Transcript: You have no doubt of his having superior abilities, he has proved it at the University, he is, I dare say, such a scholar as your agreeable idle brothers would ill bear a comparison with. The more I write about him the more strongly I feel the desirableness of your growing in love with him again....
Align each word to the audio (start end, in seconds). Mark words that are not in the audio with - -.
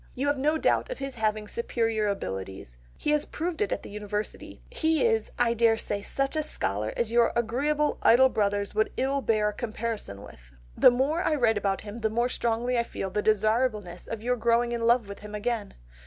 You 0.15 0.25
have 0.25 0.37
no 0.39 0.57
doubt 0.57 0.89
of 0.89 0.97
his 0.97 1.13
having 1.13 1.47
superior 1.47 2.07
abilities, 2.07 2.75
he 2.97 3.11
has 3.11 3.23
proved 3.25 3.61
it 3.61 3.71
at 3.71 3.83
the 3.83 3.89
University, 3.91 4.59
he 4.71 5.05
is, 5.05 5.29
I 5.37 5.53
dare 5.53 5.77
say, 5.77 6.01
such 6.01 6.35
a 6.35 6.41
scholar 6.41 6.91
as 6.97 7.11
your 7.11 7.31
agreeable 7.35 7.99
idle 8.01 8.29
brothers 8.29 8.73
would 8.73 8.91
ill 8.97 9.21
bear 9.21 9.49
a 9.49 9.53
comparison 9.53 10.23
with. 10.23 10.53
The 10.75 10.89
more 10.89 11.21
I 11.21 11.35
write 11.35 11.59
about 11.59 11.81
him 11.81 11.99
the 11.99 12.09
more 12.09 12.29
strongly 12.29 12.79
I 12.79 12.83
feel 12.83 13.11
the 13.11 13.21
desirableness 13.21 14.07
of 14.07 14.23
your 14.23 14.37
growing 14.37 14.71
in 14.71 14.87
love 14.87 15.07
with 15.07 15.19
him 15.19 15.35
again.... 15.35 15.75